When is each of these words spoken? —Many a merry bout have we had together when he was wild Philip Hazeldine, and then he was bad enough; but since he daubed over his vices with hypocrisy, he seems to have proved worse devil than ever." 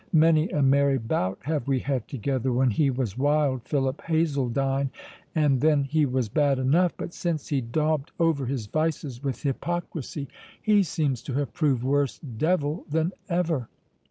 —Many 0.11 0.49
a 0.49 0.63
merry 0.63 0.97
bout 0.97 1.37
have 1.43 1.67
we 1.67 1.77
had 1.77 2.07
together 2.07 2.51
when 2.51 2.71
he 2.71 2.89
was 2.89 3.19
wild 3.19 3.61
Philip 3.65 4.01
Hazeldine, 4.07 4.89
and 5.35 5.61
then 5.61 5.83
he 5.83 6.07
was 6.07 6.27
bad 6.27 6.57
enough; 6.57 6.93
but 6.97 7.13
since 7.13 7.49
he 7.49 7.61
daubed 7.61 8.11
over 8.19 8.47
his 8.47 8.65
vices 8.65 9.21
with 9.23 9.43
hypocrisy, 9.43 10.27
he 10.59 10.81
seems 10.81 11.21
to 11.21 11.33
have 11.35 11.53
proved 11.53 11.83
worse 11.83 12.17
devil 12.17 12.83
than 12.89 13.11
ever." 13.29 13.69